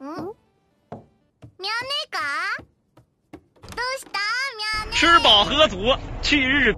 [0.00, 0.34] 嗯，
[1.58, 2.18] 喵内嘎，
[3.70, 4.18] どうした
[4.56, 4.92] 喵内？
[4.92, 6.74] 吃饱喝足，去日。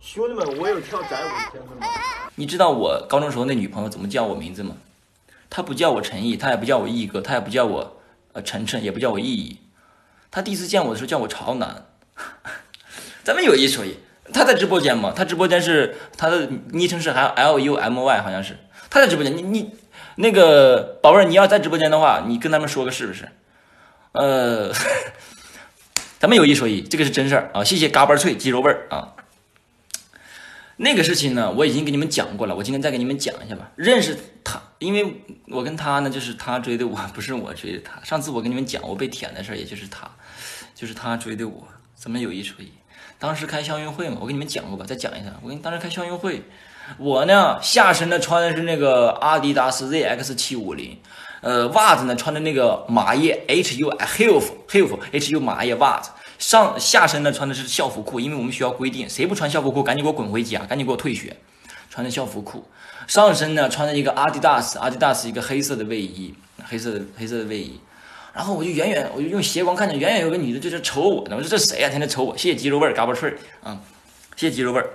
[0.00, 1.86] 兄弟们，我有跳宅舞的天分吗？
[2.34, 4.76] 你知道我高中时候那女朋友怎么叫我名字吗？
[5.50, 8.00] 她不叫我陈毅，她也不叫我毅哥，她也不叫我
[8.32, 9.60] 呃晨晨，也不叫我毅毅。
[10.30, 11.86] 她第一次见我的时候叫我潮男。
[13.22, 13.98] 咱们有一说一，
[14.31, 15.11] 他在直播间吗？
[15.15, 18.57] 他直播间是他的昵称是还 L U M Y，好像是
[18.89, 19.35] 他在直播间。
[19.35, 19.75] 你你
[20.15, 23.27] 那个宝贝儿，你要在直播间的话，你跟他们说个是不是？
[24.13, 24.71] 呃，
[26.19, 27.63] 咱们有一说一，这个是真事儿啊！
[27.63, 29.15] 谢谢嘎巴脆鸡肉味儿啊。
[30.77, 33.71] 那个事情呢，我已经给你们讲过了，我今天再给你们讲一下吧。
[33.75, 38.03] 认识他，因为我跟他呢，就是他追的我，不是我追的他。
[38.03, 40.09] 上次我跟你们讲我被舔的事儿，也就是他，
[40.73, 41.67] 就是他追的我。
[41.95, 42.71] 咱们有一说一，
[43.23, 45.31] 当时开校运会嘛，我跟你们讲过吧，再讲一下。
[45.41, 46.41] 我跟你当时开校运会，
[46.97, 50.99] 我呢下身呢穿的是那个阿迪达斯 ZX 七五零，
[51.39, 56.11] 呃，袜子呢穿的那个马叶 HU Hilf Hilf HU 马叶袜子。
[56.37, 61.33] 上下身呢穿的是校服裤，因为我们学校规定，谁不穿校服裤，赶紧给我滚回家，赶紧给我退学。
[61.89, 62.65] 穿的校服裤，
[63.07, 66.35] 上身呢穿着一个阿迪达斯，阿迪达斯一个黑色的卫衣，
[66.65, 67.79] 黑色的黑色的卫衣。
[68.33, 71.35] 然后我就远远，我就用斜光看见远远有个女的，就是瞅我呢。
[71.35, 71.89] 我说这谁呀？
[71.89, 72.35] 天天瞅我。
[72.35, 73.79] 谢谢鸡肉味儿，嘎巴脆儿啊！
[74.35, 74.89] 谢谢鸡肉味儿。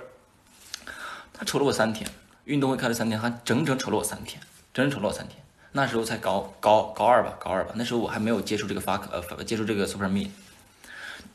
[1.33, 2.09] 他瞅了我三天，
[2.43, 4.41] 运动会开了三天，他整整瞅了我三天，
[4.73, 5.37] 整整瞅了我三天。
[5.71, 7.71] 那时候才高高高二吧，高二吧。
[7.75, 10.25] 那时候我还没有接触这个发克呃，接触这个 Super Me。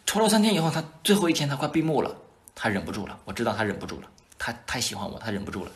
[0.05, 2.15] 瞅了三天以后，他最后一天他快闭幕了，
[2.55, 5.71] 他忍不住了，我知道他忍不住了，他太喜欢我，他忍不住了，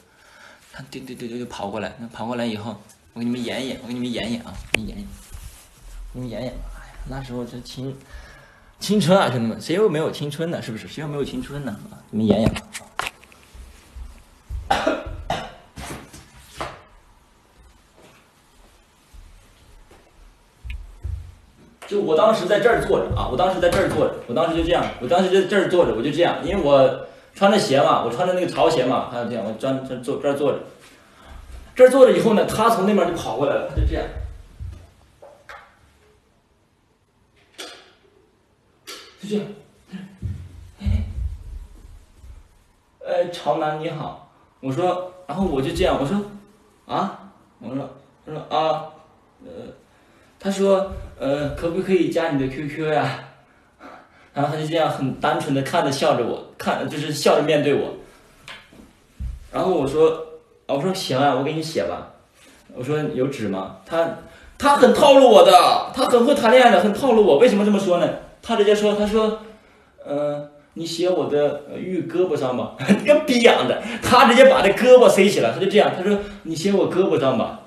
[0.72, 2.78] 他对对对对就跑过来，那跑过来以后，
[3.14, 5.06] 我给你们演演，我给你们演演啊，给你演演，
[6.12, 7.96] 你们演演吧，哎呀，那时候这青
[8.80, 10.60] 青春啊，兄弟们，谁又没有青春呢？
[10.62, 10.88] 是不是？
[10.88, 11.76] 谁又没有青春呢？
[12.10, 12.60] 你们演演吧。
[21.86, 30.58] 就我当时在这儿坐着啊，我当时在这儿坐着，我当时就这样，我当时就这儿坐着，我就这样，因为我穿着鞋嘛，我穿着那个潮鞋嘛，他就这样，我专这坐这儿坐着，
[31.74, 34.04] 这儿坐着以后呢，他从那边就跑过来了，他就这样，
[39.28, 39.46] 就这样，
[40.80, 41.04] 哎，
[43.06, 44.30] 哎，潮男你好，
[44.60, 46.16] 我说，然后我就这样，我说，
[46.86, 47.90] 啊，我说，
[48.24, 48.84] 他说啊，
[49.44, 49.50] 呃。
[50.40, 53.24] 他说：“呃，可不可以加你的 QQ 呀？”
[54.32, 57.92] 然后他就这样很单纯的看着笑着我，看就是笑着面对我。
[59.52, 60.24] 然后我说
[60.68, 62.12] ：“我说行啊，我给你写吧。”
[62.72, 64.08] 我说：“有纸吗？”他
[64.56, 65.50] 他很套路我的，
[65.92, 67.38] 他很会谈恋爱的，很套路我。
[67.38, 68.08] 为什么这么说呢？
[68.48, 69.40] 他直接说：“他说，
[70.06, 77.60] 嗯，你写我的玉胳膊上吧。”你个逼样的，他直接把这胳膊塞起来，他就这样，他说：“你写我胳膊上吧。”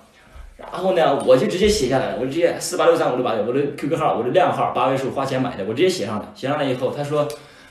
[0.57, 6.29] 然后呢，我就直接写下来了，我直接四八六三五六八九，我的 QQ 号，我的靓号，八位数，花钱买的，我直接写上了。
[6.33, 7.27] 写上来以后，他说，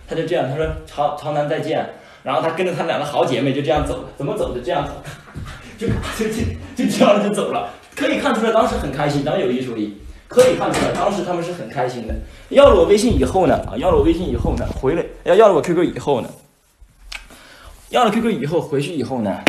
[0.06, 1.94] 他就这样，他说朝朝南再见。
[2.22, 4.92] 然后他跟着他两个好姐妹就这样走了，怎么走就这样走，
[5.76, 6.42] 就 就就
[6.76, 7.70] 就这样就走了。
[7.96, 9.96] 可以看出来当时很开心，当时有一说一，
[10.30, 12.14] 可以看出来当时他们是很开心的。
[12.50, 16.30] 要了我微信以后呢，啊，要了我微信以后呢，回来要要了我 QQ 以后呢，
[17.88, 19.42] 要了 QQ 以后回去以后呢，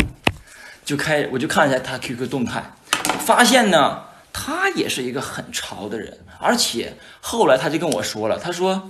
[0.83, 2.73] 就开我就看一下他 QQ 动态。
[3.19, 4.01] 发现呢，
[4.33, 8.89] 他也是一个很潮的人，而且后来他就跟我说了，他说：“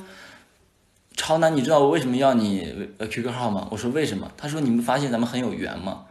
[1.18, 6.06] 潮男，你知道我为什么要你 QQ 号吗？”我说：“为什么？”他说：“你们发现咱们很有缘吗？”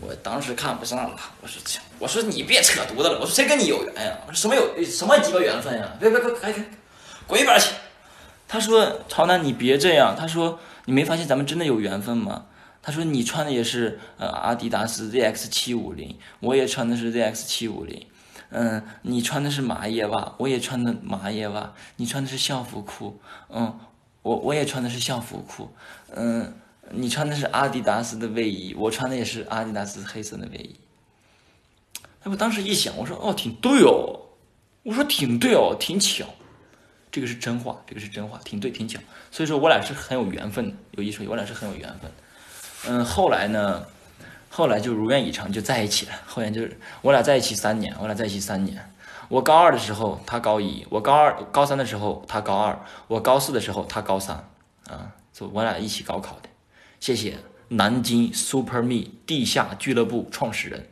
[0.00, 1.60] 我当时看不上他，我说
[1.98, 4.18] ：“我说你别扯犊子了，我说谁跟你有缘呀？
[4.26, 5.88] 我说什么有什么鸡巴缘分呀？
[5.98, 6.64] 别别别，赶紧
[7.26, 7.70] 滚一边去！”
[8.46, 12.46] 他说：“潮男，你别这样。”他说：“你没发现咱们真的有缘分吗？”
[12.82, 18.06] 他说：“你穿的也是呃阿迪达斯 ZX 七五零，我也穿的是 ZX 七五零，
[18.50, 23.18] 嗯，你穿的是麻叶袜，我也穿的麻叶袜，你穿的是校服裤，
[23.48, 23.76] 嗯，
[24.22, 25.74] 我我也穿的是校服裤，
[26.14, 26.54] 嗯，
[26.90, 30.76] 你穿的是阿迪达斯的卫衣，我穿的也是阿迪达斯黑色的卫衣。
[32.22, 34.20] 哎，我当时一想，我说哦，挺对哦，
[34.82, 36.24] 我说挺对哦，挺巧，
[37.10, 39.00] 这个是真话，这个是真话，挺对，挺巧。
[39.30, 42.10] 所以说我俩是很有缘分的，有一说一，我俩是很有缘分。”
[42.88, 43.84] 嗯，后来呢？
[44.48, 46.12] 后来就如愿以偿，就在一起了。
[46.24, 48.90] 后来就是我俩在一起三年，我俩在一起三年。
[49.28, 52.74] 我高二的时候，他高一；我高二、高三的时候，他高二；
[53.08, 54.36] 我高四的时候，他高三。
[54.88, 56.48] 啊，就我俩一起高考的。
[57.00, 57.38] 谢谢
[57.68, 60.88] 南京 Super Me 地下俱乐部创始人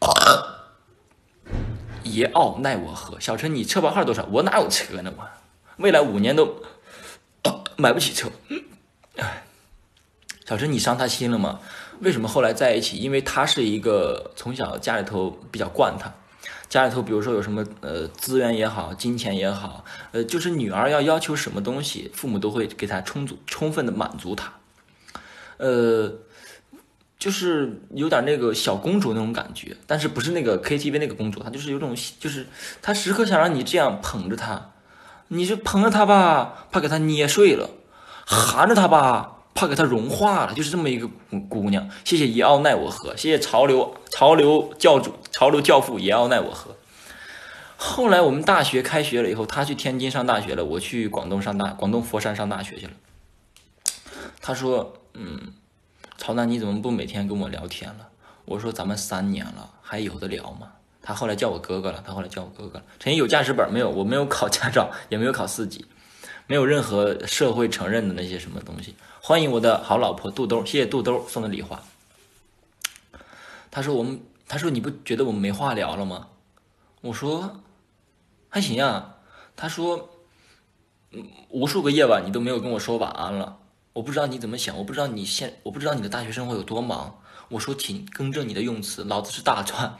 [2.04, 3.18] 爷奥奈我何。
[3.20, 4.26] 小陈，你车牌号多少？
[4.30, 5.12] 我哪有车呢？
[5.16, 5.24] 我
[5.76, 6.62] 未来五年都
[7.78, 8.30] 买不起车。
[10.44, 11.60] 小陈，你伤他心了吗？
[12.00, 12.96] 为什么后来在一起？
[12.96, 16.12] 因为他是一个从小家里头比较惯他，
[16.68, 24.52] 家里头比如说有什么呃资源也好，金钱也好，呃就是女儿要要求什么东西，父母都会给她充足充分的满足她，
[25.62, 26.12] 呃。
[27.22, 32.44] 就是有点那个小公主那种感觉，但是不是那个 KTV 那个公主，她就是有种，就是
[32.82, 34.72] 她时刻想让你这样捧着她，
[35.28, 37.70] 你是捧着她吧，怕给她捏碎了；
[38.26, 41.08] 含着她吧，怕给她融化了，就是这么一个
[41.48, 41.88] 姑娘。
[42.04, 46.74] 谢谢也奥奈我何，谢谢潮流潮流教主、潮流教父也奥奈我何。
[47.76, 52.92] 后来我们大学开学了以后，他去天津上大学了，我去广东上大广东佛山上大学去了。
[54.40, 55.52] 他说，嗯。
[56.16, 58.08] 朝南，你怎么不每天跟我聊天了？
[58.44, 60.72] 我说咱们三年了，还有的聊吗？
[61.00, 62.84] 他后来叫我哥哥了，他后来叫我哥哥了。
[63.00, 63.90] 陈毅有驾驶本没有？
[63.90, 65.84] 我没有考驾照，也没有考四级，
[66.46, 68.94] 没有任何社会承认的那些什么东西。
[69.20, 71.82] 欢迎我的好老婆肚兜，谢谢肚兜送的礼花。
[73.70, 76.28] 他说我们，他说你不觉得我们没话聊了吗？
[77.00, 77.62] 我说
[78.48, 79.16] 还行啊。
[79.56, 80.08] 他说，
[81.48, 83.58] 无数个夜晚你都没有跟我说晚安了。
[83.94, 87.14] 我不知道你怎么想，我不知道你现，我不知道你的大学生活有多忙。
[87.48, 89.94] 我说，请更正你的用词，老子是大专。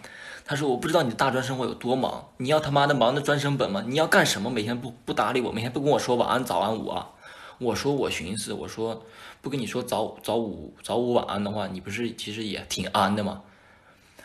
[0.46, 3.84] 他说，我不知道你的大专生活有多忙，你要他妈的忙的专升本吗？
[3.86, 4.48] 你要干什么？
[4.48, 7.10] 每天不不搭理我，每天不跟我说晚安、早安、午啊？
[7.58, 9.04] 我说，我寻思，我说
[9.42, 13.42] 不跟你说早早午早午晚安的话，你不是其实也挺安的吗？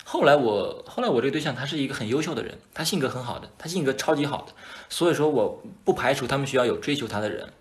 [0.06, 4.54] 后来我后来我这个对象他是一个很优秀的人，他性格很好的，他性格超级好的，
[4.88, 7.52] 所以说我不排除他们需要有追求他的人。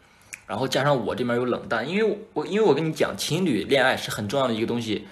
[0.47, 5.07] 然后加上我这边有冷淡，因为我因为我跟你讲，情侣恋爱是很重要的一个东西，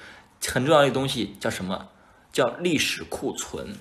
[0.47, 1.89] 很重要的一个东西叫什么？
[2.33, 3.75] 叫历史库存。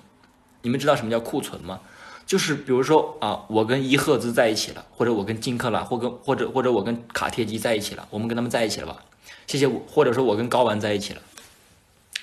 [0.63, 1.81] 你们知道什么叫库存吗？
[2.25, 9.03] 就是比如说啊，我跟伊赫兹在一起了，或者我跟金克拉，或跟或者或者我跟卡贴基在一起了，我们跟他们在一起了吧？
[9.45, 11.21] 谢谢我，或者说我跟高玩在一起了。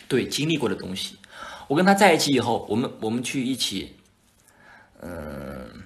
[0.09, 1.17] 对，经历过的东西，
[1.69, 3.94] 我跟他在一起以后，我们我们去一起，
[5.03, 5.85] 嗯，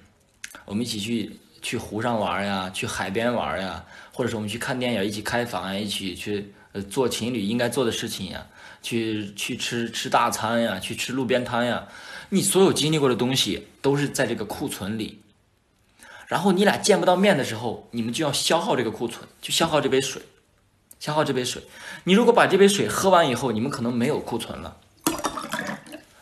[0.65, 1.37] 我们一起去。
[1.65, 3.83] 去湖上玩呀，去海边玩呀，
[4.13, 8.45] 或者是我们去看电影，一起开房呀，一起去呃做情侣应该做的事情呀，
[8.83, 11.87] 去去吃吃大餐呀，去吃路边摊呀，
[12.29, 15.23] 你所有经历过的东西都是在这个库存里。
[16.27, 20.21] 然后你俩见不到面的时候，你们就要消耗这个库存，就消耗这杯水，
[20.99, 21.63] 消耗这杯水。
[22.03, 24.77] 你如果把这杯水喝完以后，你们可能没有库存了，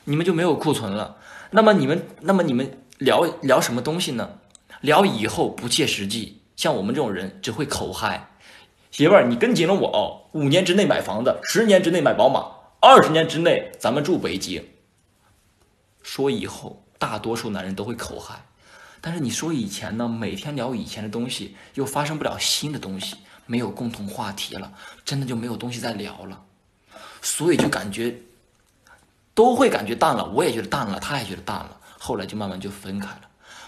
[0.05, 1.17] 你们就没有库存了。
[1.51, 4.39] 那么你们，那么你们聊聊什么东西呢？
[4.83, 8.31] 聊以后不切实际，像我们这种人只会口嗨。
[8.91, 12.43] 媳妇儿，你跟紧了我哦，五年之内买房子，十年之内买宝马，
[12.81, 14.61] 二十年之内咱们住北京。
[16.01, 18.43] 说以后，大多数男人都会口嗨，
[18.99, 20.05] 但是你说以前呢？
[20.05, 23.15] 每天聊以前的东西，又发生不了新的东西，
[23.45, 24.69] 没有共同话题了，
[25.05, 26.43] 真的就没有东西再聊了，
[27.21, 28.13] 所以就感觉
[29.33, 33.21] 都会感觉淡了，我也觉得淡了，他也觉得淡了，后来就慢慢就分开了。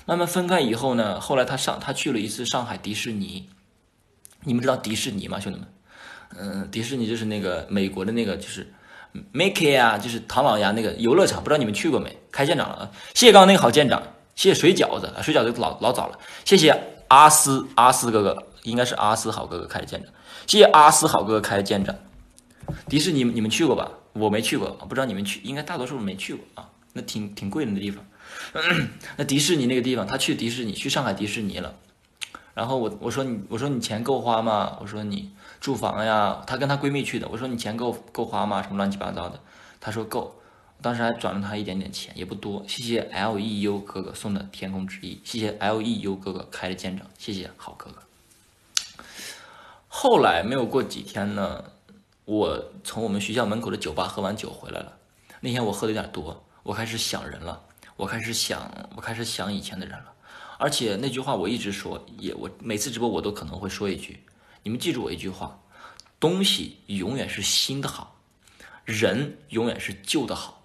[0.06, 3.50] 慢慢分开以后呢，后来他上他去了一次上海迪士尼，
[4.44, 5.68] 你们知道迪士尼吗，兄弟们？
[6.38, 8.72] 嗯，迪士尼就是那个美国的那个就是
[9.34, 12.16] Mickey 啊，就是唐老鸭那个游乐场，不知道你们去过没？
[12.32, 12.92] 开舰长了啊！
[13.14, 14.04] 谢谢刚刚那个好舰长，
[14.36, 16.78] 谢谢水饺子，水饺子老老早了，谢谢
[17.08, 20.14] 阿斯阿斯哥哥，应该是阿斯好哥哥开的舰长，
[20.46, 21.96] 谢谢阿斯好哥哥开的舰长。
[22.90, 23.90] 迪士尼你们去过吧？
[24.14, 28.06] 我没去过，不知道你们去，应该大多数没去过啊，那挺挺贵的那地方。
[29.18, 31.76] 那迪士尼那个地方，他去迪士尼，去上海迪士尼了。
[32.54, 34.78] 然后我我说你我说你钱够花吗？
[34.80, 37.28] 我说你住房呀，她跟她闺蜜去的。
[37.28, 38.62] 我说你钱够够花吗？
[38.62, 39.40] 什么乱七八糟的。
[39.82, 40.36] 她说够，
[40.82, 42.64] 当时还转了她一点点钱，也不多。
[42.66, 48.02] 谢谢 L E U 哥哥送的天空之翼，谢谢 L E U 哥哥开的舰长，谢谢好哥哥。
[49.88, 51.64] 后来没有过几天呢，
[52.24, 54.94] 我从我们学校门口的酒吧喝完酒回来了。
[55.42, 57.62] 那天我喝的有点多，我开始想人了。
[57.98, 60.14] 我开始想，我开始想以前的人了，
[60.58, 64.24] 而且那句话我一直说，也我每次直播我都可能会说一句，
[64.64, 65.60] 你们记住我一句话：
[66.20, 68.16] 东西永远是新的好，
[68.84, 70.64] 人永远是旧的好。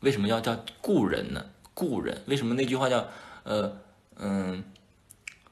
[0.00, 1.46] 为什么要叫故人呢？
[1.74, 3.06] 故人为什么那句话叫
[3.44, 3.80] 呃
[4.16, 4.64] 嗯，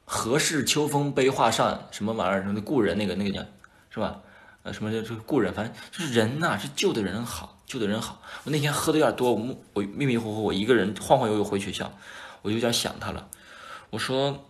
[0.05, 2.43] 何事秋风悲画扇什么玩意儿？
[2.43, 3.45] 什么故人那个那个叫
[3.89, 4.21] 是吧？
[4.63, 5.53] 呃什么叫故人？
[5.53, 7.59] 反正就是人呐，是旧的人好。
[7.65, 11.91] 旧的人好，我那天喝的有点多，我我迷迷糊糊，我一个人晃晃悠悠回学校，
[12.43, 13.27] 我就有点想他了。
[13.89, 14.45] 我说，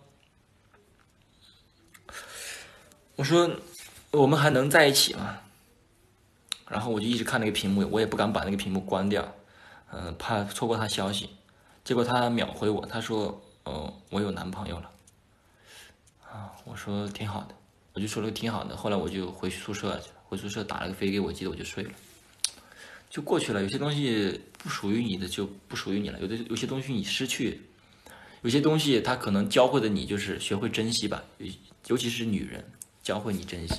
[3.16, 3.50] 我说，
[4.10, 5.38] 我们还能在一起吗？
[6.68, 9.34] 然后我就一直看那个屏幕，我也不敢把那个屏幕关掉，
[9.90, 11.30] 嗯，怕错过他消息。
[11.82, 14.90] 结果他秒回我，他说：“哦，我有男朋友了。”
[16.30, 17.54] 啊，我说挺好的，
[17.94, 18.76] 我就说了个挺好的。
[18.76, 20.14] 后来我就回宿舍去了。
[20.26, 21.90] 回宿舍打了个飞给我，记得我就睡了，
[23.08, 23.62] 就过去了。
[23.62, 27.60] 有些东西不属于你的就不属于你了，有的有些东西你失去，
[28.42, 31.46] 有些东西它可能教会的你就是学会珍惜吧，尤
[31.88, 32.64] 尤其是女人
[33.02, 33.74] 教会你珍惜。